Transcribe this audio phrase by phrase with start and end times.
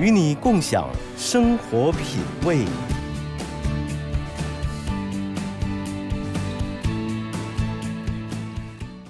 [0.00, 2.64] 与你共享生活品味。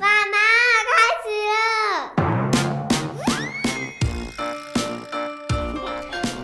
[0.00, 0.36] 妈妈，
[0.90, 0.90] 开
[1.22, 1.30] 始！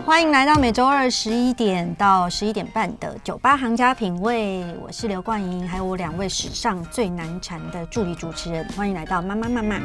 [0.05, 4.63] 欢迎来到每周二十一点到十一点半的酒吧行家品味。
[4.81, 8.65] 我是刘冠莹，还有我两位史上最难缠的助理主持人。
[8.77, 9.77] 欢迎来到妈妈妈妈。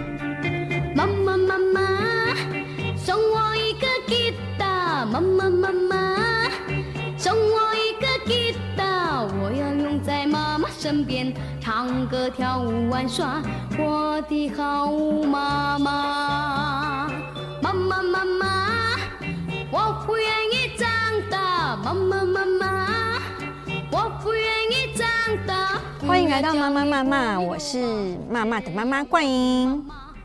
[12.13, 13.43] 歌跳舞玩耍。
[13.79, 14.93] 我的好
[15.25, 17.11] 妈妈，
[17.63, 18.99] 妈妈妈妈，
[19.71, 20.87] 我不愿意长
[21.31, 21.75] 大。
[21.77, 23.19] 妈妈妈妈，
[23.91, 25.09] 我不愿意长
[25.47, 25.81] 大。
[26.07, 29.83] 欢迎来到妈妈妈妈，我是妈妈的妈妈冠英，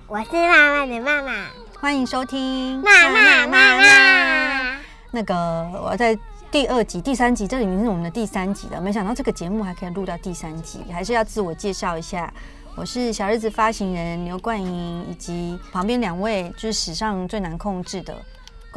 [0.07, 1.45] 我是妈妈的妈妈。
[1.79, 4.77] 欢迎收听妈妈妈妈。
[5.11, 5.35] 那个
[5.81, 6.19] 我在
[6.50, 8.80] 第二集、第三集，这已经是我们的第三集了。
[8.80, 12.34] 没想到这个节目还可以录到第三集，还是要自我介绍一下，
[12.76, 18.16] 我是小日子发行人刘冠英，以及旁边两位就是史上最难控制的。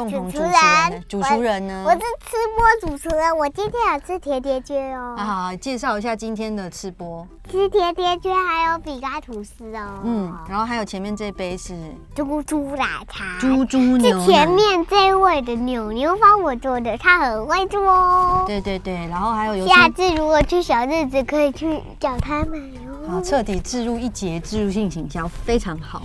[0.01, 1.85] 共同主持人，主持人呢？
[1.87, 5.15] 我是吃播主持人，我今天有吃甜甜圈哦。
[5.19, 7.27] 好，好，介绍一下今天的吃播。
[7.51, 10.01] 吃甜甜圈，还有饼干吐司哦。
[10.05, 11.75] 嗯，然后还有前面这杯是
[12.15, 14.19] 猪猪奶茶，猪猪牛。
[14.21, 18.45] 是前面这位的牛牛帮我做的，他很会做哦。
[18.47, 23.11] 对对对，然后还有有下次如果去小日子，可以去找他们哦。
[23.11, 26.03] 好，彻底置入一节置入性行销，非常好。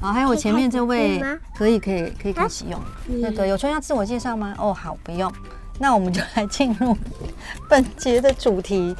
[0.00, 1.22] 然后还有我前面这位，
[1.54, 2.80] 可以可以可以开始用。
[3.06, 4.54] 那个有春要自我介绍吗？
[4.58, 5.30] 哦，好，不用。
[5.78, 6.96] 那我们就来进入
[7.68, 8.96] 本节的主题。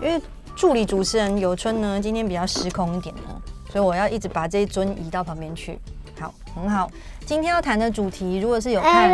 [0.00, 0.20] 因为
[0.56, 3.22] 助理主持人有春呢，今天比较失控一点呢，
[3.70, 5.78] 所以我要一直把这一尊移到旁边去。
[6.18, 6.90] 好，很好。
[7.24, 9.10] 今天要谈的主题，如果是有看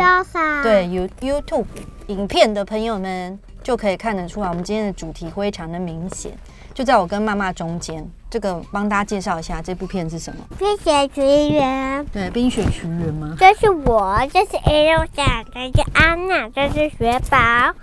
[0.63, 1.65] 对 You YouTube
[2.07, 6.33] 影片的朋友们，就可以看得出来，我们今天的主题非常的明显。
[6.73, 10.45] 就在我跟妈妈中间，这个帮大家介绍一下这部片是什么？
[10.57, 12.05] 冰雪奇缘。
[12.13, 13.35] 对，《冰雪奇缘》吗？
[13.39, 17.73] 这是我，这是 Elsa，这是安娜，这是雪宝，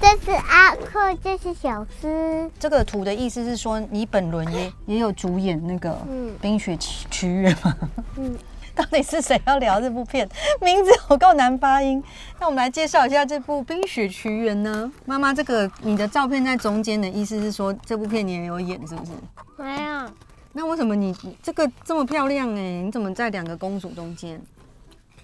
[0.00, 2.50] 这是阿克，这是小斯。
[2.58, 5.90] 这个图的意思是说，你本轮也 也有主演那个
[6.40, 7.76] 《冰雪奇缘》吗？
[8.16, 8.36] 嗯。
[8.78, 10.28] 到底是谁要聊这部片？
[10.60, 12.00] 名字好够难发音。
[12.38, 14.88] 那我们来介绍一下这部《冰雪奇缘》呢？
[15.04, 19.10] 妈妈，这个你的照片在中间的意思是说，这部片你也有演是不是？
[19.56, 20.08] 没有。
[20.52, 21.12] 那为什么你
[21.42, 22.82] 这个这么漂亮哎、欸？
[22.82, 24.40] 你怎么在两个公主中间？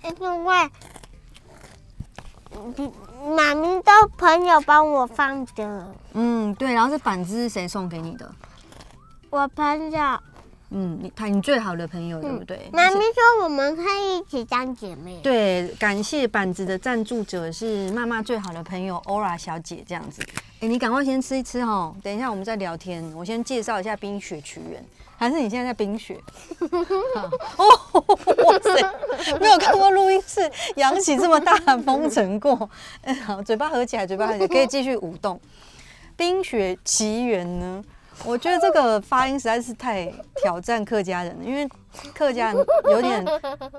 [0.02, 0.70] 因为
[3.36, 5.94] 妈咪的朋友帮我放的。
[6.14, 6.74] 嗯，对。
[6.74, 8.28] 然后这板子是谁送给你的？
[9.30, 10.18] 我朋友。
[10.76, 12.68] 嗯，你他你最好的朋友对不对？
[12.72, 15.20] 妈咪说我们可以一起当姐妹。
[15.22, 20.20] 对，感谢板子的赞助者是妈妈最好的朋友 Ora 小姐，这样子。
[20.58, 23.08] 哎，你赶快先吃一吃哦，等一下我们再聊天。
[23.14, 24.82] 我先介绍一下《冰雪奇缘》，
[25.16, 26.18] 还是你现在在冰雪？
[27.56, 28.04] 哦，
[28.44, 32.68] 哇塞，没有看过录音室扬起这么大的风尘过。
[33.02, 35.36] 哎， 好，嘴巴合起来，嘴巴合起来，可以继续舞动。
[36.16, 37.84] 《冰雪奇缘》呢？
[38.24, 41.68] 我觉得这个发音实在是太挑战客家人了，因为
[42.14, 43.24] 客家人有点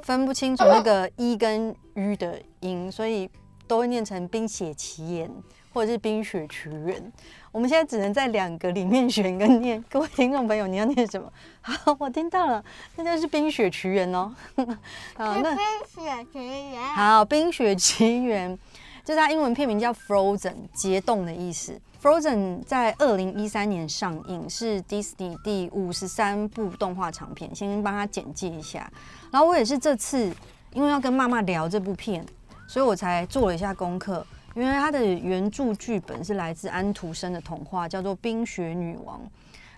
[0.03, 3.29] 分不清楚那个一跟 u 的音，所以
[3.67, 5.31] 都会念成冰雪奇缘
[5.73, 7.11] 或者是冰雪奇缘。
[7.51, 9.81] 我们现在只能在两个里面选一个念。
[9.89, 11.31] 各位听众朋友，你要念什么？
[11.61, 12.63] 好， 我听到了，
[12.97, 14.35] 那就是冰雪奇缘哦。
[15.15, 16.83] 好，那冰雪奇缘。
[16.93, 18.59] 好，冰雪奇缘，
[19.05, 21.79] 就是它英文片名叫 Frozen，结冻的意思。
[22.05, 27.49] Frozen 在二零一三年上映，是 Disney 第五十三部动画长片。
[27.55, 28.87] 先帮他简介一下。
[29.31, 30.31] 然后我也是这次
[30.73, 32.23] 因为要跟妈妈聊这部片，
[32.67, 34.23] 所以我才做了一下功课。
[34.53, 39.17] 因为它的原著剧本是来自安徒生的童话，叫做《冰雪女王》。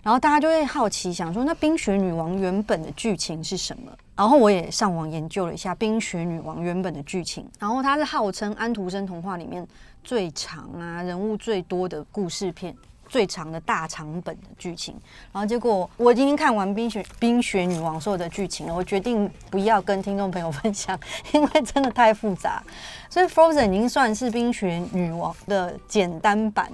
[0.02, 3.90] 然后大家就会好奇，想说那《冰雪女王》原本的剧情是什么？
[4.14, 7.48] 然后我也上网研究了一下《冰雪女王》原本的剧情。
[7.58, 9.66] 然后它是号称安徒生童话里面
[10.04, 12.74] 最长啊，人物最多的故事片，
[13.08, 14.94] 最长的大长本的剧情。
[15.32, 20.98] 然后结果我已经看完《冰雪冰雪女王》所有的剧情了，我决定不要跟听众朋友分享，
[21.32, 22.62] 因为真的太复杂。
[23.10, 26.70] 所以《Frozen》已经算是《冰雪女王》的简单版。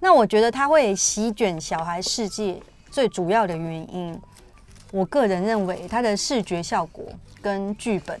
[0.00, 4.20] 那我觉得它会席卷小孩世界最主要的原因，
[4.92, 7.04] 我个人认为它的视觉效果
[7.42, 8.20] 跟剧本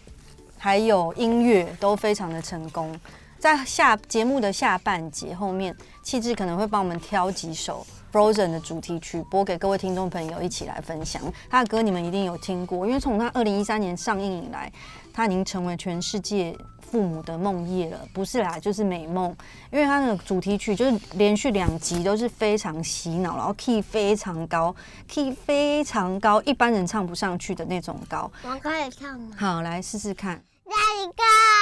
[0.58, 2.98] 还有音乐都非常的成功。
[3.38, 11.22] 在下节目的下半节后面，气质可能会帮我们挑几首 Frozen 的主题曲播给各位听众朋友一起来分享。
[11.48, 14.72] 他的歌你们一定有听过，因为从他二零一三年上映以来，
[15.12, 18.00] 他已经成为全世界父母的梦夜了。
[18.12, 19.34] 不是啦，就是美梦，
[19.70, 24.74] 因为他的主题曲就是连续两集都是非常洗脑，然后 key 非常高
[25.06, 28.28] ，key 非常高，一般人唱不上去的那种高。
[28.42, 29.36] 我可以唱吗？
[29.38, 30.42] 好，来试试看。
[30.64, 31.57] Let it go, let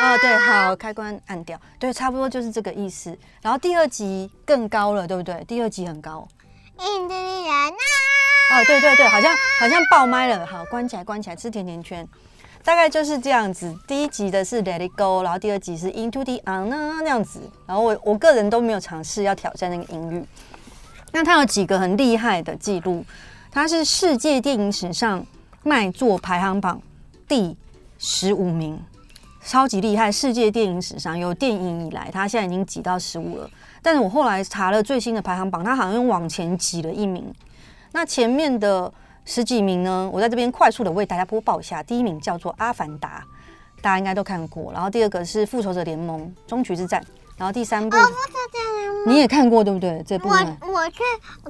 [0.00, 3.16] 哦，对，好，开关按掉，对，差不多就是这个意思。
[3.42, 5.42] 然后第二集更高了，对不对？
[5.44, 6.26] 第二集很高。
[6.78, 7.68] 印第人啊。
[8.50, 10.46] 哦，对对对，好像好像爆麦了。
[10.46, 12.06] 好，关起来，关起来，吃甜甜圈。
[12.62, 13.76] 大概就是这样子。
[13.86, 17.40] 第一集的是 Let It Go，然后第二集是 Into the Unknown 那样子。
[17.66, 20.24] 然后我我个人都没有尝试要挑战那个音域。
[21.12, 23.04] 那它有几个很厉害的记录，
[23.50, 25.26] 它是世界电影史上
[25.62, 26.80] 卖座排行榜
[27.26, 27.56] 第
[27.98, 28.80] 十五名。
[29.48, 30.12] 超级厉害！
[30.12, 33.48] 世界电影史上有电影以来，他现在已经挤到十五了。
[33.80, 37.34] 但是我后来查了最新的排行榜，他好像又往前挤了一名。
[37.92, 38.92] 那前面的
[39.24, 40.10] 十几名呢？
[40.12, 41.82] 我在这边快速的为大家播报一下。
[41.82, 43.24] 第一名叫做《阿凡达》，
[43.82, 44.70] 大家应该都看过。
[44.70, 47.00] 然后第二个是《复仇者联盟：终局之战》。
[47.38, 48.00] 然后第三部，哦、
[49.06, 50.04] 你也看过对不对？
[50.06, 50.98] 这部我我去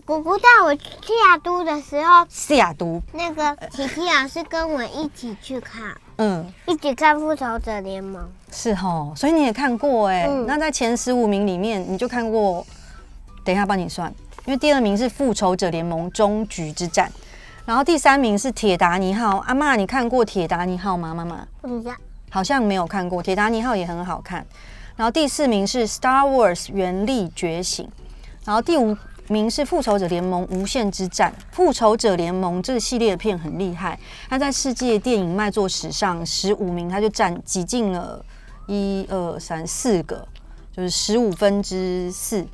[0.05, 5.97] 姑姑带我去西雅都的时候，西雅都那个琪琪老师跟我一起去看。
[6.19, 8.23] 嗯，一起看《复仇者联盟》
[8.53, 10.26] 是哦，所以你也看过哎、欸。
[10.29, 12.67] 嗯、那在前十五名里面，你就看过。
[13.44, 14.12] 等一下帮你算，
[14.44, 17.09] 因为第二名是《复仇者联盟：终局之战》，
[17.65, 19.37] 然后第三名是《铁达尼号》。
[19.38, 21.15] 阿妈，你看过《铁达尼号》吗？
[21.15, 21.47] 妈妈？
[21.62, 21.94] 不知道，
[22.29, 23.23] 好像没有看过。
[23.25, 24.44] 《铁达尼号》也很好看。
[24.97, 27.87] 然后第四名是《Star Wars：原力觉醒》，
[28.44, 28.97] 然后第五。
[29.29, 31.33] 名是《复仇者联盟：无限之战》。
[31.57, 33.99] 《复仇者联盟》这个系列的片很厉害，
[34.29, 38.25] 它在世界电影卖座史上十五名，它就占挤进了
[38.67, 40.27] 一二三四个，
[40.77, 42.47] 就是十五分之四。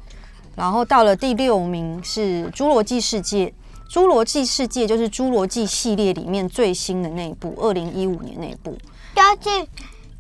[0.57, 3.47] 然后到了第六名是《侏罗纪世界》，
[3.93, 8.77] 《侏罗纪世界》就是《侏罗纪》系列里面最新的那一部，二零一五年那一部。
[9.15, 9.67] 就是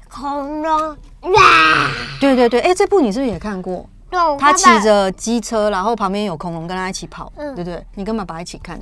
[0.08, 0.90] 恐龙
[1.36, 1.90] 啊！
[2.20, 3.88] 对对对，哎，这部你是不是也看过？
[4.38, 7.86] 他骑着机车，然后旁边有恐龙跟他一起跑，嗯、对不对？
[7.94, 8.80] 你跟爸爸一起看。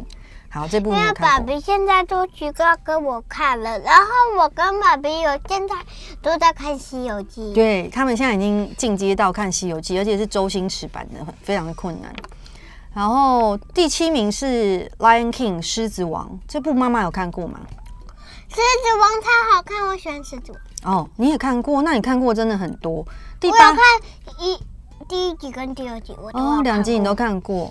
[0.51, 1.27] 好，这部没有看过。
[1.27, 5.75] 爸比现在都举高跟我看了，然后我跟爸比有现在
[6.21, 7.41] 都在看《西游记》。
[7.55, 12.15] 对，他们现在已经进阶到看《西游记》，而且是周星驰版的，非常的困难。
[12.93, 17.59] 然后第七名是《Lion King》狮子王，这部妈妈有看过吗？
[18.51, 20.53] 狮子王超好看，我喜欢狮子
[20.85, 20.95] 王。
[20.99, 21.81] 哦，你也看过？
[21.81, 23.03] 那你看过真的很多。
[23.41, 24.61] 第八，我有看一。
[25.13, 27.71] 第一集跟第二集我都哦，两集你都看过，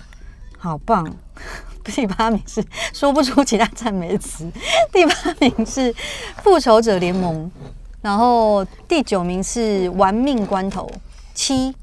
[0.58, 1.12] 好棒！
[1.82, 4.48] 第八名是说不出其他赞美词。
[4.92, 5.92] 第八名是
[6.40, 7.50] 复仇者联盟，
[8.00, 10.88] 然后第九名是玩命关头
[11.34, 11.74] 七，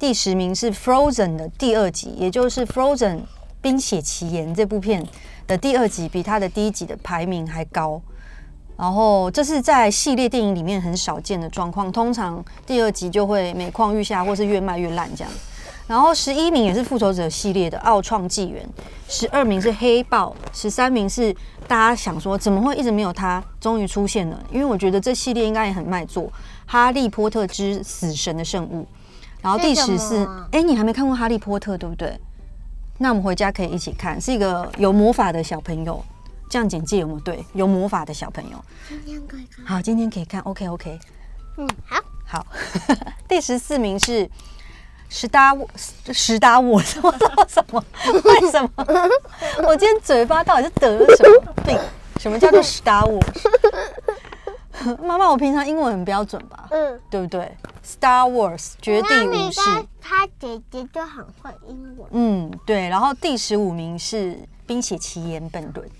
[0.00, 3.20] 第十名是 Frozen 的第二集，也就是 Frozen
[3.62, 5.06] 冰雪奇缘这部片
[5.46, 8.02] 的第二集，比它的第一集的排名还高。
[8.76, 15.32] 然后这是在系列电影里面很少见的状况，通常第二集就会每况愈下，或是越卖越烂这样。
[15.86, 18.66] 然后十一名也是复仇者系列的《奥创纪元》，
[19.06, 21.30] 十二名是黑豹，十三名是
[21.68, 26.24] 大家想说怎么会一直没有他，终于出现了，因为我觉得这系列应该也很卖座，
[26.64, 28.82] 《哈利波特之死神的圣物》。
[29.42, 32.18] 然后第十四，哎，你还没看过《哈利波特》对不对？
[32.96, 36.02] 那我们回家可以一起看，是一个有魔法的小朋友。
[36.54, 37.44] 这样简介有没有对？
[37.52, 39.66] 有魔法的小朋友，今天可以看。
[39.66, 40.40] 好，今天可以看。
[40.42, 41.00] OK OK，
[41.56, 42.46] 嗯，好，好。
[43.26, 44.30] 第十四名是
[45.08, 47.12] 史达沃，史达沃什么
[47.48, 47.84] 什么？
[48.22, 48.70] 为什么？
[49.66, 51.76] 我今天嘴巴到底是得了什么病？
[52.20, 53.20] 什么叫做 史达沃？
[55.02, 56.68] 妈妈，我平常英文很标准吧？
[56.70, 57.52] 嗯，对不对
[57.84, 59.60] ？Star Wars 绝地武士，
[60.00, 62.08] 他姐姐就很会英文。
[62.12, 62.88] 嗯，对。
[62.88, 65.90] 然后第十五名是冰雪奇缘本轮。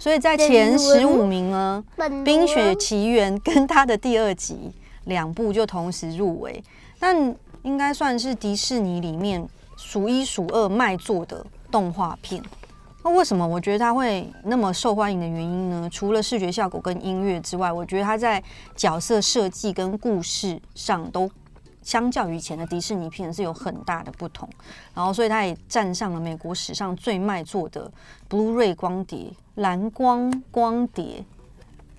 [0.00, 1.84] 所以在前十五名呢，
[2.24, 4.72] 《冰雪奇缘》跟它的第二集
[5.04, 6.64] 两部就同时入围，
[6.98, 12.42] 但应该算是迪士尼里面数一数二卖座的动画片。
[13.04, 15.86] 那为什么我觉得它会那么受欢迎的原因呢？
[15.92, 18.42] 除了视觉效果跟音乐之外，我觉得它在
[18.74, 21.30] 角色设计跟故事上都。
[21.90, 24.48] 相较于以前的迪士尼片是有很大的不同，
[24.94, 27.90] 然后所以它也站上了美国史上最卖座的
[28.28, 31.24] Blu-ray 光碟蓝光光碟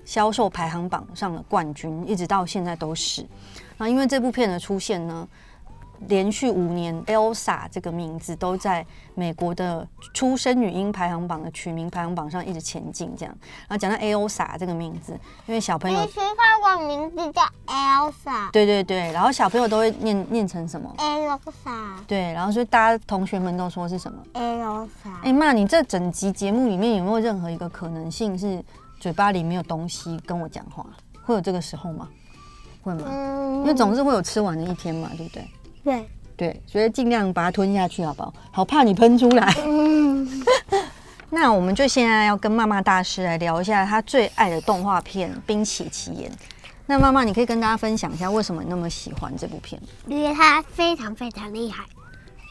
[0.05, 3.25] 销售排行榜上的冠军，一直到现在都是。
[3.77, 5.27] 那因为这部片的出现呢，
[6.07, 13.35] 连续五年，Elsa 这个名字都在美国的出生女婴排行榜的取名排行榜上一直前进，这样。
[13.67, 15.13] 然后讲到 Elsa 这个名字，
[15.45, 18.51] 因为小朋友，其实它的名字叫 Elsa。
[18.51, 21.97] 对对对，然后小朋友都会念念成什么？Elsa。
[22.07, 25.11] 对，然后所以大家同学们都说是什么？Elsa。
[25.23, 28.63] 哎妈，你这整集节目里面有没有任何一个可能性是
[28.99, 30.85] 嘴巴里没有东西跟我讲话？
[31.23, 32.09] 会有这个时候吗？
[32.81, 33.05] 会吗？
[33.07, 35.47] 嗯，因为总是会有吃完的一天嘛，对不对？
[35.83, 38.33] 对对，所以尽量把它吞下去，好不好？
[38.51, 39.53] 好怕你喷出来。
[39.65, 40.27] 嗯、
[41.29, 46.31] 那我们就现在要跟妈妈大师来聊一下他最爱的动画片《冰雪奇缘》。
[46.87, 49.81] 那妈妈，你可以跟大家分享一下为什么你那么喜欢这部片？
[50.07, 51.85] 因为它非常非常厉害。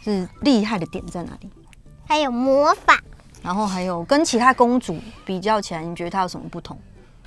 [0.02, 1.50] 是厉害的点在哪里？
[2.06, 2.98] 还有魔法，
[3.42, 6.78] 然后还有跟其他公主比较起来，你觉得它有什么不同？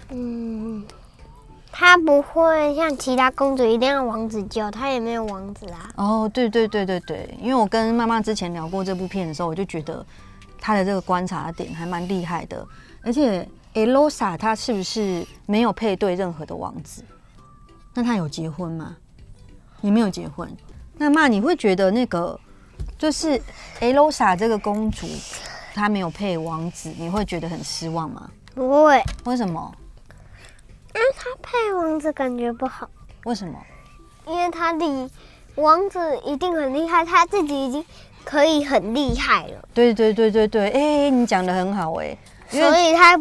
[0.09, 0.83] 嗯。
[1.75, 5.89] 他不会像其他公主一定要王子救，他也没有王子啊。
[5.95, 10.05] 哦，对对对对对，因为我跟妈妈之前聊过这部片的时候，我就觉得
[10.61, 12.63] 他的这个观察点还蛮厉害的。
[13.01, 17.03] 而且 Elsa 她是不是没有配对任何的王子？
[17.95, 18.95] 那他有结婚吗？
[19.81, 20.47] 也没有结婚。
[20.95, 22.39] 那妈，你会觉得那个
[22.99, 23.41] 就是
[23.79, 25.07] Elsa 这个公主
[25.73, 28.29] 她没有配王子，你会觉得很失望吗？
[28.53, 29.01] 不会。
[29.25, 29.73] 为什么？
[30.95, 32.89] 因为他配王子感觉不好，
[33.25, 33.55] 为什么？
[34.27, 35.09] 因为他的
[35.55, 37.83] 王子一定很厉害，他自己已经
[38.23, 39.67] 可以很厉害了。
[39.73, 42.17] 对对对对对，哎、欸，你讲的很好哎，
[42.49, 43.19] 所以他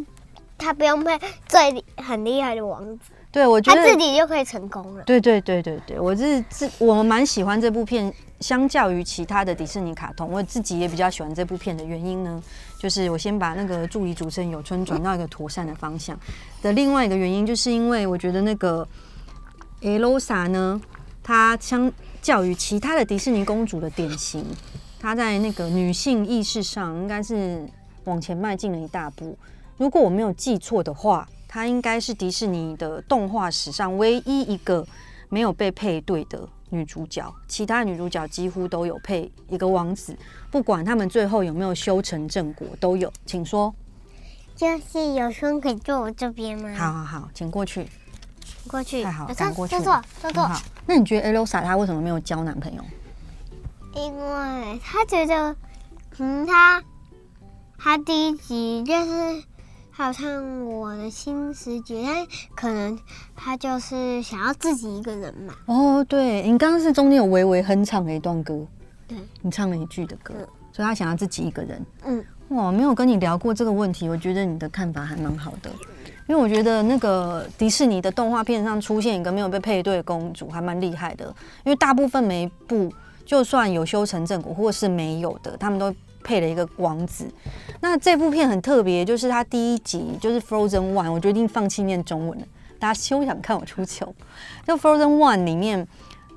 [0.57, 3.11] 他不用配最很厉害的王子。
[3.33, 5.03] 对，我觉得他自己就可以成功了。
[5.05, 12.43] 对对对对对，我是自我蛮喜欢这部片，相较于其他的迪士尼卡通，我自己也比较喜欢这部片的原因呢，
[12.83, 16.19] 就是我先把那个助理主持人有春转到一个妥善的方向
[16.63, 18.85] 的另外一个原因，就是因为我觉得那个
[19.81, 20.83] Elsa 呢，
[21.23, 24.45] 她相较于其他的迪士尼公主的典型，
[24.99, 27.65] 她在那个女性意识上应该是
[28.03, 29.39] 往前迈进了一大步。
[29.77, 31.29] 如果我没有记错的话。
[31.55, 34.87] 她应该是迪士尼的动画史上唯一一个
[35.29, 40.17] 没有被配对的女主角，其他女主角几乎都有配一个王子，
[40.51, 43.13] 不管他们最后有没有修成正果，都有。
[43.27, 43.75] 请说，
[44.57, 46.75] 就是有空可以坐我这边吗？
[46.75, 47.87] 好好好，请过去，
[48.67, 50.51] 过去，太好，赶过去，坐坐坐坐。
[50.87, 52.83] 那你觉得 Elsa 她为什么没有交男朋友？
[53.95, 55.55] 因为她觉得，
[56.17, 56.83] 嗯，她
[57.77, 59.45] 她第一集就是。
[59.95, 62.99] 好像我的新世界，他可能
[63.37, 65.55] 他就是想要自己一个人嘛。
[65.67, 68.67] 哦，对，你刚刚是中间有微微哼唱了一段歌，
[69.07, 71.87] 对，你唱了一句的歌，嗯，所以他想要自己一个人。
[72.07, 75.71] 嗯，哇，没有跟你聊过这个问题，我觉得你的看法还蛮好的，
[76.27, 81.27] 因为我觉得那个迪士尼的动画片上出现一个没有被配对的公主，还蛮厉害的，
[81.65, 82.91] 因为大部分每一部
[83.27, 85.95] 就算有修成正果，或是没有的，他们都。
[86.23, 87.31] 配了一个王子，
[87.81, 92.47] 那这部片很特别，就是它第一集就是 Frozen One，我决定放弃念中文了，
[92.79, 94.15] 大家休想看我出糗。
[94.67, 95.87] 就 Frozen One 里面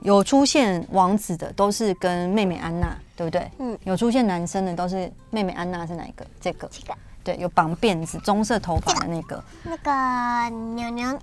[0.01, 3.49] 有出现王子的，都是跟妹妹安娜，对不对？
[3.59, 3.77] 嗯。
[3.83, 6.25] 有出现男生的，都是妹妹安娜是哪一个？
[6.39, 6.67] 这个。
[6.71, 6.93] 这个。
[7.23, 9.43] 对，有绑辫子、棕色头发的那个。
[9.63, 11.19] 那个牛牛。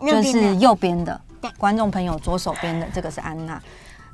[0.00, 1.20] 就是右边的。
[1.40, 1.50] 对。
[1.58, 3.60] 观众朋友左手边的这个是安娜。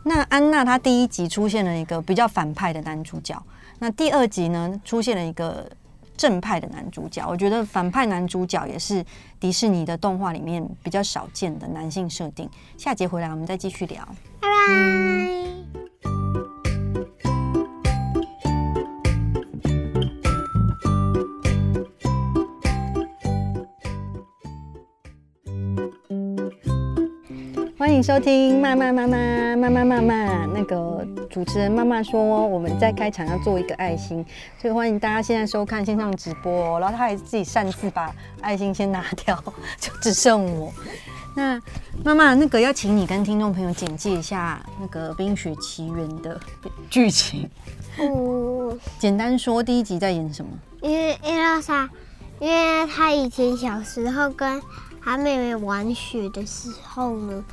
[0.05, 3.41] 那安娜她第一集出现了一个比较反派的男主角。
[3.79, 5.71] 那第二集呢，出现了一个
[6.17, 9.05] 正派的男主角，我觉得反派男主角也是
[9.39, 12.49] 迪士尼的动画里面比较少见的男性设定。
[12.77, 14.05] 下集回来我们再继续聊，
[14.41, 14.49] 拜拜。
[14.71, 16.28] 嗯
[27.99, 30.47] 迎收听妈妈妈妈妈妈妈妈。
[30.47, 34.25] 那个主持人妈妈说，我们在开场要做一个爱心，
[34.57, 36.79] 所以欢迎大家现在收看线上直播。
[36.79, 39.37] 然后他还自己擅自把爱心先拿掉，
[39.81, 40.73] 就只剩我。
[41.35, 41.61] 那
[42.05, 46.41] 妈妈，那个要请你跟听众朋友简介一下那个《冰雪奇缘》的
[46.89, 47.51] 剧情。
[47.99, 50.53] 嗯，简单说，第一集在演什么？
[50.83, 51.91] 因为艾拉莎，
[52.39, 54.63] 因为她以前小时候跟
[55.03, 57.45] 她妹妹玩雪的时候呢。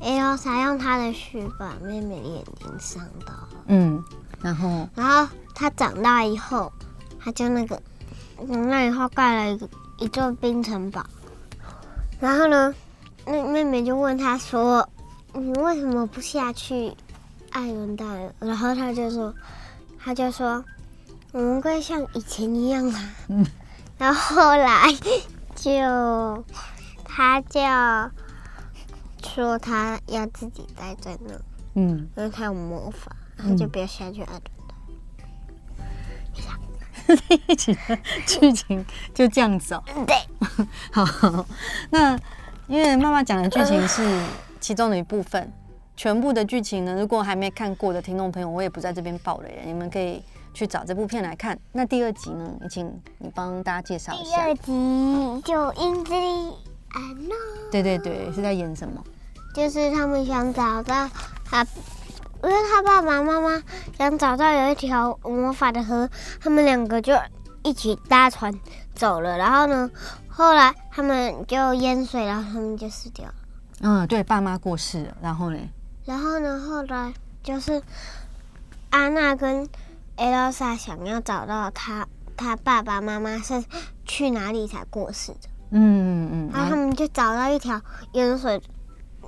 [0.00, 3.48] Elsa 用他的须把妹妹的眼睛伤到了。
[3.66, 4.02] 嗯，
[4.40, 6.72] 然后，然后他长大以后，
[7.18, 7.80] 他就那个
[8.46, 11.04] 长大以后盖了一个一座冰城堡。
[12.20, 12.74] 然后呢，
[13.26, 14.88] 那妹妹就问他说
[15.34, 16.92] ：“你为什么不下去？
[17.50, 19.34] 艾伦大人，然后他就说，
[19.98, 20.64] 他就说，
[21.32, 23.10] 我们会像以前一样啊。
[23.28, 23.46] 嗯。
[23.98, 24.92] 然后后来
[25.56, 26.44] 就
[27.04, 27.60] 他就
[29.22, 31.34] 说他要自己待在那。
[31.74, 32.08] 嗯。
[32.16, 34.74] 因为他有魔法，他就不要下去爱伦大
[37.06, 37.40] 人。
[37.46, 38.84] 一起的剧情
[39.14, 39.82] 就这样子哦。
[40.06, 40.16] 对。
[40.92, 41.46] 好，
[41.90, 42.18] 那
[42.66, 44.24] 因为妈妈讲的剧情是
[44.60, 45.52] 其中的一部分。
[45.96, 50.22] 全部的剧情呢，如果还没看过的听众朋友，我也不在这边爆雷了，你们可以
[50.54, 51.58] 去找这部片来看。
[51.72, 52.86] 那第二集呢，请
[53.18, 54.36] 你帮大家介绍一下。
[54.36, 56.14] 第二集就英子
[56.94, 57.34] 莉安娜。
[57.70, 59.02] 对对对，是在演什么？
[59.54, 61.08] 就是他们想找到
[61.44, 61.66] 他，
[62.42, 63.62] 因为他爸爸妈妈
[63.96, 66.08] 想找到有一条魔法的河，
[66.40, 67.18] 他们两个就
[67.62, 68.52] 一起搭船
[68.94, 69.36] 走了。
[69.36, 69.90] 然后呢，
[70.28, 73.34] 后来他们就淹水，然后他们就死掉了。
[73.80, 75.58] 嗯，对，爸妈过世了，然后呢？
[76.04, 76.60] 然后呢？
[76.60, 77.82] 后来就是
[78.90, 79.68] 安娜跟
[80.16, 83.64] 艾丽莎想要找到他，他爸爸妈妈是
[84.04, 85.48] 去哪里才过世的？
[85.70, 86.50] 嗯嗯嗯。
[86.52, 87.80] 然后他们就找到一条
[88.12, 88.60] 有水、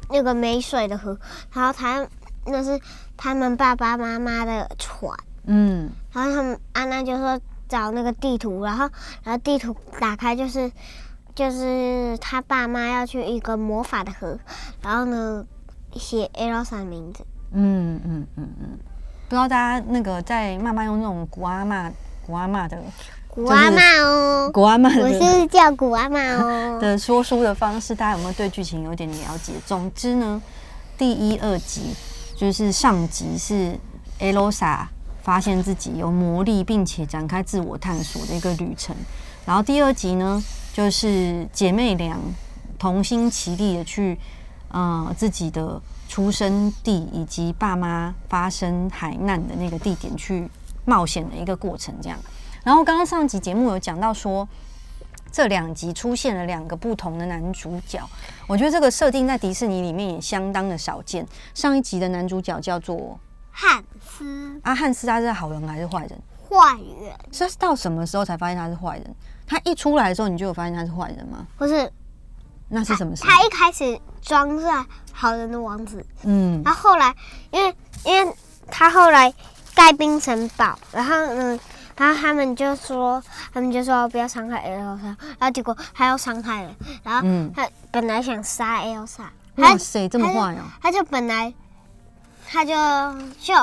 [0.08, 1.18] 那个没水的河，
[1.52, 2.06] 然后他
[2.46, 2.80] 那是
[3.16, 5.12] 他们爸爸妈妈的船。
[5.44, 5.90] 嗯。
[6.12, 8.90] 然后他们安娜就说找那个地图，然后
[9.22, 10.70] 然后地图打开就是
[11.34, 14.38] 就是他爸妈要去一个魔法的河，
[14.82, 15.44] 然后呢？
[15.94, 17.26] 写艾洛莎的名字。
[17.50, 18.78] 嗯嗯嗯嗯，
[19.24, 21.90] 不知道大家那个在慢慢用那种古阿玛、
[22.24, 22.80] 古阿玛的
[23.32, 29.52] 古阿曼哦，古阿曼，我是叫古阿曼哦 的说书的方式，大家有没有对剧情有点了解？
[29.64, 30.42] 总之呢，
[30.98, 31.94] 第一、二集
[32.36, 33.78] 就是上集是
[34.18, 34.88] 艾洛莎
[35.22, 38.96] 发现自己有魔力，并且展开自我探索的一个旅程。
[39.46, 42.18] 然后第二集呢，就是姐妹俩
[42.78, 44.18] 同心齐力的去。
[44.72, 50.48] 呃，自己的出生地以及爸妈发生海难的那个地点去
[50.84, 52.16] 冒险的一个过程，这样。
[52.64, 54.48] 然后刚刚上集节目有讲到说，
[55.32, 58.00] 这两集出现了两个不同的男主角，
[58.46, 61.26] 我觉得这个设定在迪士尼里面也相当的少见。
[61.54, 63.18] 上一集的男主角叫做
[63.50, 66.22] 汉斯，啊，汉斯他是好人还是坏人？
[66.48, 67.16] 坏人。
[67.32, 69.14] 是到什么时候才发现他是坏人？
[69.46, 71.46] 他一出来的时候，你就有发现他是坏人吗？
[71.56, 71.90] 不是。
[72.72, 73.24] 那是什么事？
[73.24, 77.12] 他一开始装在好人的王子，嗯，然后后来，
[77.50, 78.32] 因为因为
[78.70, 79.34] 他后来
[79.74, 81.58] 盖冰城堡，然后嗯，
[82.00, 85.04] 然后他们就说，他们就说不要伤害艾尔莎，
[85.38, 87.20] 然后结果他又伤害了，然后
[87.54, 90.64] 他本来想杀艾尔莎，哇塞，这么坏哦！
[90.80, 91.52] 他就本来
[92.48, 92.72] 他就
[93.38, 93.54] 就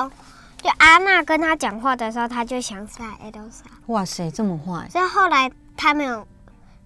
[0.62, 4.88] 就阿娜跟他讲话的时候，他就想杀艾尔莎，哇塞，这么坏！
[4.88, 6.24] 所以后来他没有，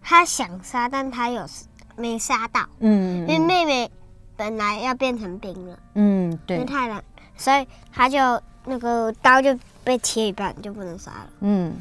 [0.03, 1.47] 他想杀，但他有。
[1.95, 3.91] 没杀到，嗯，因为妹妹
[4.35, 7.01] 本来要变成冰了，嗯，对，因为太冷，
[7.37, 8.19] 所以他就
[8.65, 11.75] 那个刀就被切一半，就不能杀了，嗯，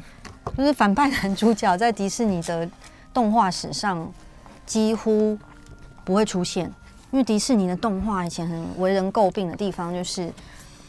[0.56, 2.68] 就是反派男主角在迪士尼的
[3.14, 4.12] 动画史上
[4.66, 5.38] 几乎
[6.04, 6.66] 不会出现，
[7.10, 10.32] 因为迪士尼的动画以前很为人诟病的地方就是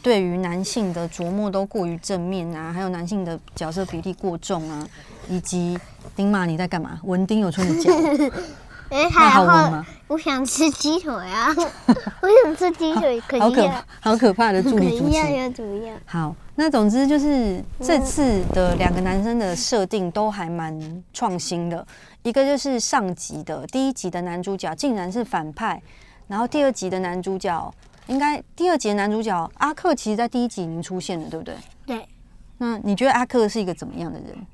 [0.02, 4.86] 对于男性的琢磨都过于正面啊，还有男性的角色比例过重啊，
[5.28, 5.78] 以及
[6.16, 7.00] 丁马你在干嘛？
[7.04, 7.82] 文丁有出你
[8.94, 9.02] 讲。
[9.02, 11.48] 哎，还好，我想吃鸡腿啊！
[12.22, 15.50] 我想吃鸡腿，可好可怕，好可怕的助理主持。
[15.52, 15.98] 怎么样？
[16.06, 21.84] 好，那总之就是这次的两个男生的设定都还蛮创新的。
[22.22, 25.82] 一个就是上集的第一集的男主角竟然是反派，
[26.28, 27.74] 然后第二集的男主角
[28.06, 31.54] 应该第二集的男主角阿克，其实在第一集已经出现了，对不对？
[31.86, 32.08] 对。
[32.56, 34.46] 那你觉得阿克是一个怎么样的人？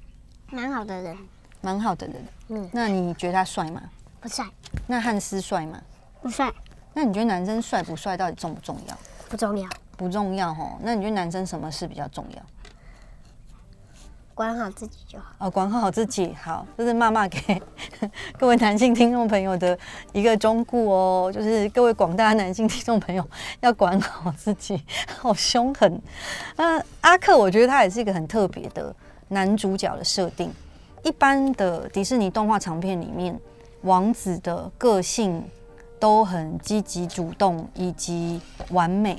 [0.50, 1.16] 蛮好的人。
[1.60, 2.16] 蛮好的人。
[2.48, 2.70] 嗯。
[2.72, 3.82] 那你觉得他帅吗？
[4.20, 4.44] 不帅。
[4.86, 5.80] 那汉斯帅吗？
[6.20, 6.52] 不帅。
[6.92, 8.98] 那你觉得男生帅不帅到底重不重要？
[9.28, 9.68] 不重要。
[9.96, 10.78] 不重要哦。
[10.82, 12.42] 那你觉得男生什么事比较重要？
[14.34, 15.26] 管好自己就好。
[15.38, 17.62] 哦，管好自己好，这是妈妈给
[18.38, 19.78] 各位男性听众朋友的
[20.12, 23.26] 一个忠告哦，就是各位广大男性听众朋友
[23.60, 24.82] 要管好自己，
[25.18, 26.00] 好凶狠。
[26.56, 28.94] 那阿克，我觉得他也是一个很特别的
[29.28, 30.52] 男主角的设定。
[31.02, 33.38] 一般的迪士尼动画长片里面。
[33.82, 35.42] 王子的个性
[35.98, 38.40] 都很积极主动以及
[38.70, 39.18] 完美，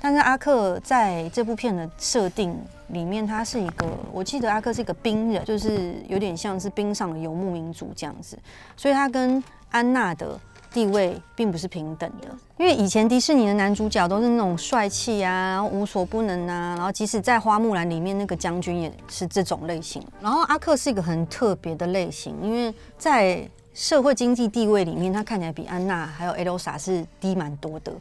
[0.00, 2.56] 但是阿克在这部片的设定
[2.88, 8.38] 里面，他是一个，我记得阿克是一个冰人，就是有点像是冰上的游牧民族这样子，
[8.76, 10.38] 所以他跟安娜的
[10.72, 12.28] 地位并不是平等的。
[12.58, 27.92] 因为以前迪士尼的男主角都是那种帅气啊，然后无所不能啊，然后即使在花木兰里面那个将军也是这种类型，然后阿克是一个很特别的类型，因为在社会经济地位里面，他看起来比安娜还有艾洛莎是低蛮多的。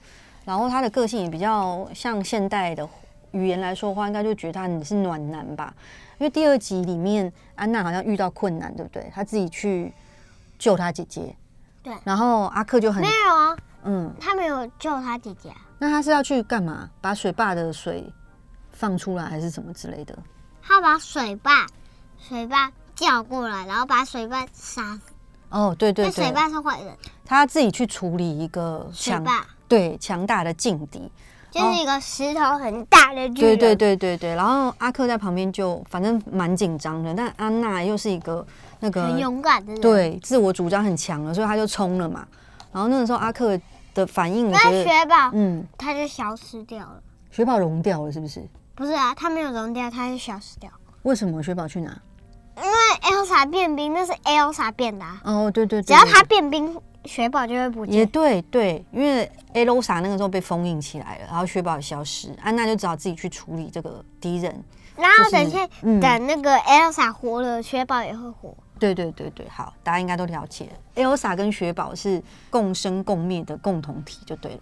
[0.46, 2.88] 然后他的个性也比较像现代的
[3.32, 5.74] 语言来说的话，应该就觉得他你是暖男吧。
[6.18, 9.10] 因为第二集里面安娜好像遇到困难，对不对？
[9.14, 9.94] 她自己去
[10.58, 11.36] 救她姐姐。
[11.84, 11.94] 对。
[12.04, 15.56] 然后阿克就很没有啊，嗯，他没有救他姐姐啊。
[15.78, 16.90] 那他是要去干嘛？
[17.00, 18.12] 把水坝的水
[18.72, 20.18] 放出来，还是什么之类的？
[20.62, 21.68] 他把水坝
[22.18, 25.09] 水坝叫过来，然后把水坝杀死。
[25.50, 26.96] 哦，对对对，水坝是坏人。
[27.26, 29.24] 他自己去处理一个强
[29.68, 31.12] 对强大的劲敌，
[31.52, 33.58] 就是一个石头很大的巨人。
[33.58, 34.36] 对对对对对。
[34.36, 38.46] 然后阿克在旁边就反正蛮紧张的，但安娜又是一个
[38.80, 42.28] 那个很勇敢的人，对，自我主张很强的，所以他就冲了嘛。
[42.72, 43.60] 然后那个时候阿克
[43.94, 47.02] 的反应，我觉得雪宝，嗯，他就消失掉了。
[47.32, 48.48] 雪宝融掉了，是不是？
[48.76, 50.72] 不是啊，他没有融掉，他是消失掉。
[51.04, 52.00] 为什么雪宝去哪？
[52.64, 55.06] 因为 Elsa 变冰，那是 Elsa 变的。
[55.24, 57.96] 哦，对对对，只要他变冰，雪宝就会不见。
[57.96, 64.64] 也对对，因为 Elsa 那个时候被封印起来了，然后雪宝也消失，安娜就只好自己去处理这个敌人。
[64.96, 68.56] 然后等下，等那个 Elsa 活了，雪宝也会活。
[68.78, 74.60] 对对对对，好，大家应该都了解，Elsa 跟雪宝是共生共灭的共同体，就对了。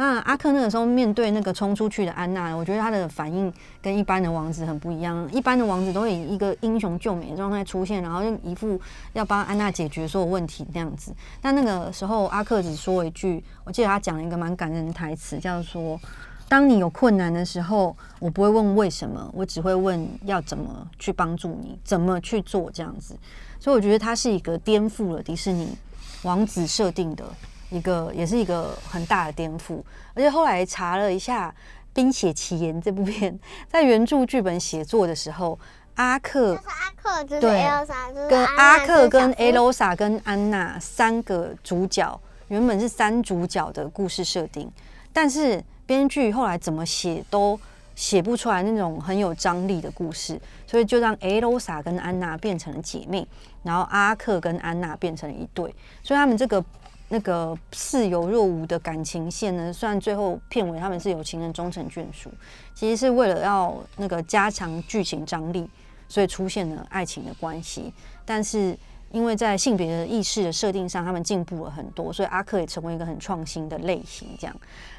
[0.00, 5.28] 那阿克那个时候面对那个冲出去的安娜，我觉得他的反应跟一般的王子很不一样。
[5.30, 8.80] 一般的王子都以一个英雄救美的状态出现，然后就一副
[9.12, 11.14] 要帮安娜解决所有问题那样子。
[11.42, 16.00] 但那个时候阿克只说了一句，我记得他讲了一个蛮感人的台词，叫做
[16.48, 23.14] ：“当你有困难的时候，我不会问为什么，我只会问要怎么去帮助你，怎么去做这样子。”
[23.60, 25.76] 所以我觉得他是一个颠覆了迪士尼
[26.22, 27.22] 王子设定的。
[27.70, 29.80] 一个也是一个很大的颠覆，
[30.14, 31.48] 而且后来查了一下
[31.94, 33.38] 《冰雪奇缘》这部片，
[33.70, 35.58] 在原著剧本写作的时候，
[35.94, 44.70] 阿克就是阿克，就是 Elsa，对，跟阿克跟 Elsa 跟安娜三个主角原本是三主角的故事设定，
[45.12, 47.58] 但是编剧后来怎么写都
[47.94, 53.26] 写不出来那种很有张力的故事，所以就让 Elsa 跟安娜变成了姐妹，
[53.62, 56.64] 然后阿克跟安娜变成了一对，所以他们这个。
[57.12, 62.30] 那个似有若无的感情线呢，虽然最后片尾他们是有情人终成眷属，
[62.72, 65.68] 其实是为了要那个加强剧情张力，
[66.08, 67.92] 所以出现了爱情的关系。
[68.24, 68.78] 但是
[69.10, 74.28] 因为在性别的意识的设定上，他们进步了很多，所以阿克也成为一个很创新的类型。
[74.38, 74.56] 这样，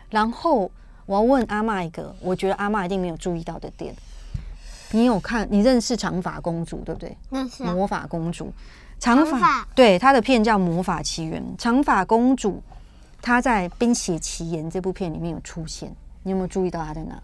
[0.10, 0.70] 然后
[1.06, 3.96] 我要问阿妈一个，我觉得阿妈一定没有注意到的点，
[4.92, 5.48] 你有看？
[5.50, 7.16] 你认识长发公主对不对？
[7.30, 8.52] 认识魔法公主。
[9.02, 12.62] 长发对，她的片叫《魔法奇缘》，长发公主
[13.20, 17.20] 她在《冰雪奇缘》这部片里面有出现，你有没有注意到她在哪？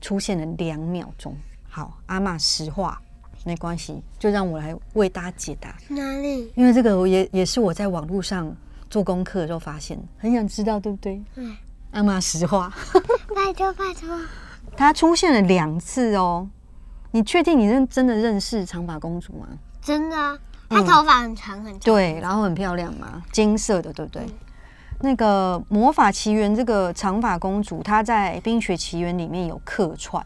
[0.00, 1.36] 出现了两秒钟。
[1.68, 3.00] 好，阿嬷实话
[3.44, 5.74] 没关系，就让我来为大家解答。
[5.88, 6.52] 哪里？
[6.54, 8.54] 因为这个也也是我在网络上
[8.88, 11.20] 做功课的时候发现，很想知道，对不对？
[11.34, 11.44] 对。
[11.90, 12.72] 阿嬷实话，
[13.34, 14.16] 拜 托拜托。
[14.76, 16.48] 她出现了两次哦，
[17.10, 19.48] 你确定你认真的认识长发公主吗？
[19.82, 20.38] 真的啊。
[20.72, 24.22] 她头发很长很长，对，然后很漂亮嘛，金色的，对不对？
[24.22, 24.32] 嗯、
[25.00, 30.24] 那个《魔法奇缘》这个长发公主，她在《冰雪奇缘》里面有客串。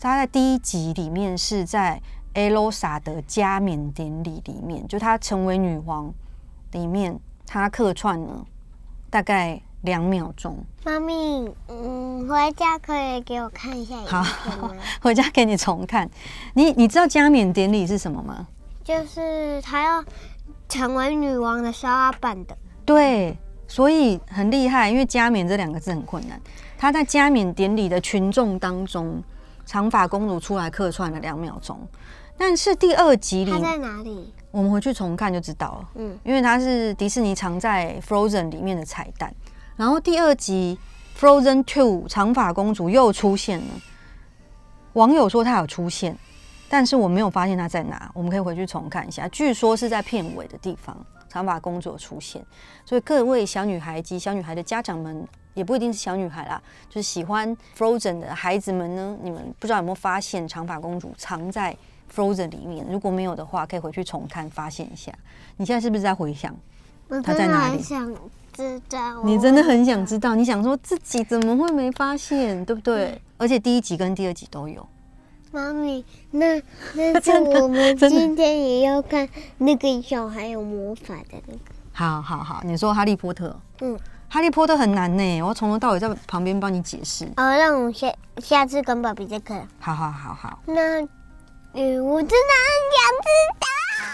[0.00, 2.00] 她在第一集里面是在
[2.34, 6.12] Elsa 的加冕典礼里面，就她成为女王
[6.72, 8.46] 里面，她客串了
[9.10, 10.64] 大概两秒钟。
[10.84, 13.96] 妈咪，嗯，回家可以给我看一下。
[14.06, 14.24] 好，
[15.02, 16.08] 回家给你重看。
[16.54, 18.46] 你你知道加冕典礼是什么吗？
[18.88, 20.02] 就是她要
[20.66, 26.40] 成为女王的时候要办的，对，所以很厉害，因为加冕这两个字很困难。
[26.78, 29.22] 她在加冕典礼的群众当中，
[29.66, 31.86] 长发公主出来客串了两秒钟，
[32.38, 34.32] 但是第二集里她在哪里？
[34.50, 35.88] 我们回去重看就知道了。
[35.96, 39.30] 嗯，因为她是迪士尼藏在 Frozen 里面的彩蛋。
[39.76, 40.78] 然后第二集
[41.14, 43.66] Frozen Two 长发公主又出现了，
[44.94, 46.16] 网友说她有出现。
[46.68, 49.26] 但是我没有发现她在哪，我们可以回去重看一下。
[49.28, 50.96] 据说是在片尾的地方，
[51.28, 52.44] 长发公主出现。
[52.84, 61.76] 所以各位小女孩及小女孩的家长们，也不一定是小女孩啦，就是喜欢 Frozen 的孩子们呢，你们不知道有没有发现长发公主藏在
[62.14, 62.86] Frozen 里面？
[62.88, 65.12] 如果没有的话，可以回去重看，发现一下。
[65.56, 66.54] 你现在是不是在回想
[67.24, 67.82] 她在哪里？
[67.82, 68.14] 想
[68.52, 73.06] 知道，你真的很想知道，你想说自己怎么会没发现，对不对？
[73.06, 74.86] 嗯、而且第一集跟第二集都有。
[75.50, 76.60] 妈咪，那
[76.94, 81.60] 那是我们今天也要看那个小孩有魔法的那个。
[81.92, 83.58] 好好好，你说哈利波特？
[83.80, 87.24] 嗯，哈利波特很难呢，我从头到尾在旁边帮你解释。
[87.36, 89.66] 哦，让我下下次跟爸比再看。
[89.80, 90.58] 好好好好。
[90.66, 91.00] 那，
[91.72, 93.66] 嗯，我真的很想知道。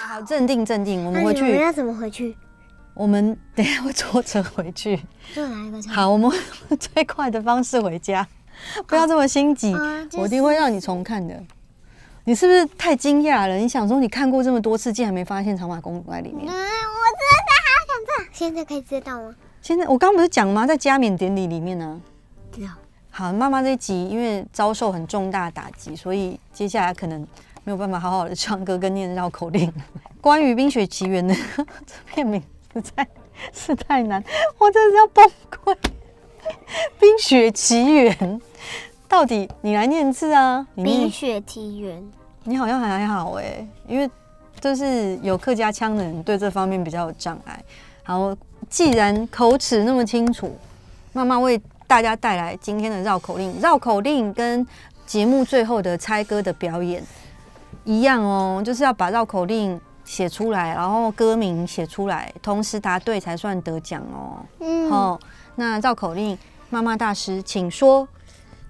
[0.08, 1.40] 好，镇定镇定，我们回去。
[1.42, 2.36] 我们要怎么回去？
[2.94, 5.00] 我们 等一下会坐车回去。
[5.34, 5.90] 坐哪一个车？
[5.90, 6.30] 好，我们
[6.78, 8.26] 最快的方式回家，
[8.86, 11.40] 不要这么心急，哦就是我一定会让你重看的。
[12.24, 13.56] 你是不是太惊讶了？
[13.56, 16.54] 你想说你看过这么多次，竟然没发现长发公主在里面嗯，我？
[16.54, 16.62] 真
[17.44, 18.30] 的，好想知道。
[18.32, 19.34] 现在可以知道吗？
[19.60, 20.66] 现在我刚刚不是讲吗？
[20.66, 22.00] 在加冕典礼里面呢、
[22.50, 22.68] 知道。
[23.10, 27.20] 好，妈妈这一集因为遭受很重大打击，所以接下来可能
[27.62, 29.72] 没有办法好好的唱歌跟念绕口令。
[30.20, 31.34] 关于《冰雪奇缘》的，
[31.86, 33.06] 这片名实在
[33.52, 34.24] 是太难，
[34.56, 35.74] 我真的是要崩溃。
[36.98, 38.14] 《冰雪奇缘》
[39.08, 40.66] 到底你来念字啊？
[40.74, 42.02] 你念冰雪奇缘，
[42.44, 44.10] 你好像还好哎，因为
[44.60, 47.62] 就是有客家腔的人对这方面比较有障碍。
[48.02, 48.34] 好，
[48.68, 50.56] 既然口齿那么清楚，
[51.12, 53.58] 妈妈为大家带来今天的绕口令。
[53.60, 54.66] 绕口令跟
[55.06, 57.02] 节目最后的猜歌的表演
[57.84, 64.44] 一样哦，就是要把绕口令写出来，然后歌名写出来，同时答对才算得奖哦。
[64.60, 65.20] 嗯，好，
[65.56, 66.36] 那绕口令，
[66.68, 68.08] 妈妈大师，请说。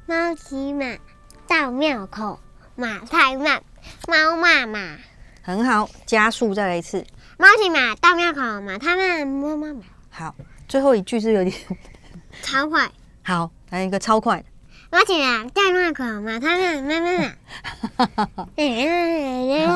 [0.07, 0.97] 猫骑马
[1.49, 2.39] 到庙口，
[2.77, 3.63] 马太慢，
[4.07, 4.97] 猫骂马。
[5.43, 7.07] 很好，加速再来一次。
[7.39, 9.81] 猫骑马到庙口，马太慢，猫骂马。
[10.11, 10.35] 好，
[10.69, 11.57] 最后一句是有点
[12.43, 12.91] 超快。
[13.23, 14.45] 好，来一个超快的。
[14.91, 17.33] 猫骑马到庙口，马太慢，慢慢马。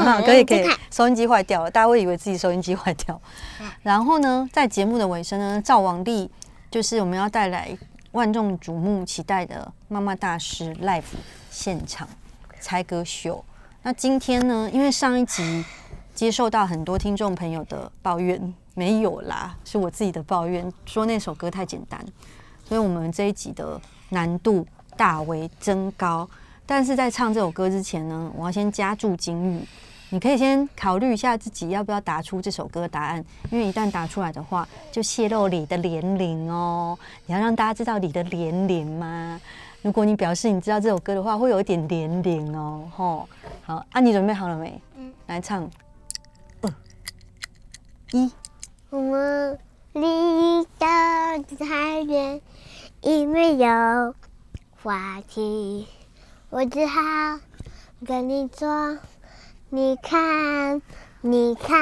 [0.04, 0.68] 好，可以可以。
[0.92, 3.20] 收音机坏掉了，大家会以为自己收音机坏掉。
[3.82, 6.30] 然后呢，在节目的尾声呢，照往例，
[6.70, 7.76] 就是我们要带来
[8.12, 11.02] 万众瞩目、期待的妈妈大师 live
[11.50, 12.06] 现场
[12.60, 13.42] 猜歌秀。
[13.82, 15.64] 那今天呢，因为上一集
[16.14, 22.04] 接受到很多听众朋友的抱怨，没有啦，是我自己的抱怨，说那首歌太简单，
[22.66, 26.28] 所以我们这一集的难度大为增高。
[26.66, 29.62] 但是在唱这首歌之前呢，我要先加注金语，
[30.10, 36.98] 你可以先考虑一下自己要不要答出这首歌的答案，因为一旦答出来的话，就泄露你的年龄哦。
[37.26, 39.40] 你要让大家知道你的年龄吗？
[39.82, 42.90] 如果你表示你知道这首歌的话，会有一点年龄哦。
[42.96, 43.28] 吼，
[43.62, 44.80] 好，啊，你准备好了没？
[44.96, 45.70] 嗯，来唱，
[46.62, 46.72] 二
[48.12, 48.32] 一。
[48.90, 49.58] 我们
[49.92, 52.40] 离得太远，
[53.02, 54.14] 因为有
[54.82, 55.86] 话题。
[56.48, 57.00] 我只好
[58.06, 58.96] 跟你说，
[59.70, 60.80] 你看，
[61.20, 61.78] 你看，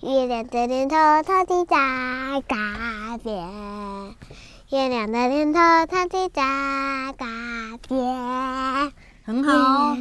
[0.00, 2.56] 月亮的脸偷偷的在改
[3.24, 3.36] 变，
[4.70, 7.26] 月亮的脸偷偷的在改
[7.88, 8.92] 变，
[9.24, 9.96] 很好。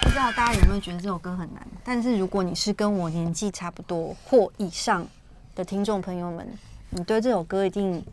[0.00, 1.64] 不知道大家有没有觉得这首歌很难？
[1.84, 5.06] 但是如果你是跟我年纪差不多或以上，
[5.54, 6.58] 的听众朋友们，
[6.90, 8.04] 你对这首歌一定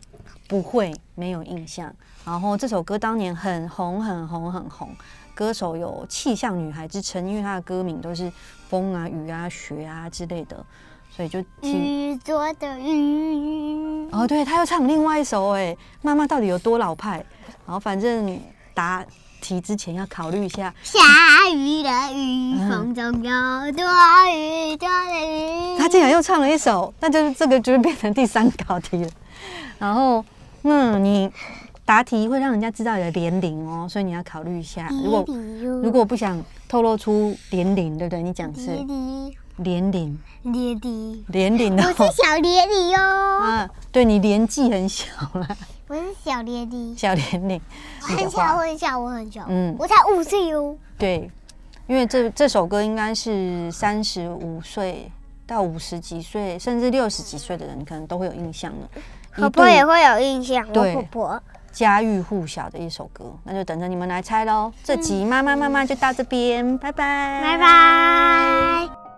[0.48, 1.94] 不会没有印象。
[2.24, 4.88] 然后这首歌当年很红，很红，很红。
[5.34, 8.30] 歌手有气象女孩之称，因为她的歌名都是
[8.68, 10.64] 风啊、雨啊、雪啊之类的，
[11.10, 12.12] 所以就听。
[12.12, 14.08] 雨做的雨。
[14.12, 17.24] 哦，对，他又唱另外一首哎，妈妈到底有多老派？
[17.64, 18.38] 然后反正
[18.74, 19.04] 答
[19.40, 20.72] 题之前要考虑一下。
[20.82, 21.00] 下
[21.52, 23.84] 雨的雨，风中有多
[24.32, 25.78] 雨多的雨。
[25.78, 29.10] 他竟然又唱了一首，那就是这个就会变成第三考题了。
[29.78, 30.24] 然后，
[30.62, 31.30] 嗯，你
[31.84, 34.88] 答题会让人家知道你的年龄哦，所以你要考虑一下。
[34.90, 35.24] 如果
[35.82, 38.22] 如果不想透露出年龄，对不对？
[38.22, 38.70] 你讲是
[39.56, 41.82] 年龄，年龄，年龄的。
[41.82, 43.40] 我是小年龄哦。
[43.42, 45.48] 啊，对你年纪很小了。
[45.90, 47.60] 我是小年龄，小年龄，
[48.00, 50.76] 很小，我很小，我很小，嗯，我才五岁哦。
[50.96, 51.28] 对，
[51.88, 55.10] 因为这这首歌应该是三十五岁
[55.48, 58.88] 到五十几岁，甚至六十几岁的人可能都会有印象的。
[59.34, 64.72] 婆婆也会有印象，对，婆婆家喻户晓的一首歌，那就等着你们来猜喽。
[64.84, 69.09] 这集妈妈妈妈就到这边，拜拜，拜拜。